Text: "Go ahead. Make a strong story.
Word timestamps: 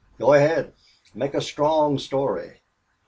"Go 0.17 0.33
ahead. 0.33 0.73
Make 1.13 1.35
a 1.35 1.41
strong 1.41 1.99
story. 1.99 2.61